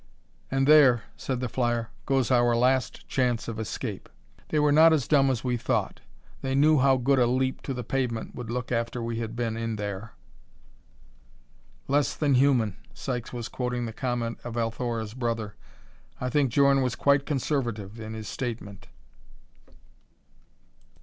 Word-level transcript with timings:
"And 0.49 0.65
there," 0.67 1.03
said 1.15 1.41
the 1.41 1.47
flyer, 1.47 1.91
"goes 2.07 2.31
our 2.31 2.55
last 2.55 3.07
chance 3.07 3.47
of 3.47 3.59
escape. 3.59 4.09
They 4.49 4.57
were 4.57 4.71
not 4.71 4.93
as 4.93 5.07
dumb 5.07 5.29
as 5.29 5.43
we 5.43 5.57
thought: 5.57 6.01
they 6.41 6.55
knew 6.55 6.79
how 6.79 6.97
good 6.97 7.19
a 7.19 7.27
leap 7.27 7.61
to 7.61 7.73
the 7.75 7.83
pavement 7.83 8.33
would 8.33 8.49
look 8.49 8.71
after 8.71 9.03
we 9.03 9.19
had 9.19 9.35
been 9.35 9.55
in 9.55 9.75
there." 9.75 10.13
"Less 11.87 12.15
than 12.15 12.33
human!" 12.33 12.77
Sykes 12.95 13.31
was 13.31 13.47
quoting 13.47 13.85
the 13.85 13.93
comment 13.93 14.39
of 14.43 14.57
Althora's 14.57 15.13
brother. 15.13 15.55
"I 16.19 16.31
think 16.31 16.51
Djorn 16.51 16.81
was 16.81 16.95
quite 16.95 17.27
conservative 17.27 17.99
in 17.99 18.15
his 18.15 18.27
statement." 18.27 18.87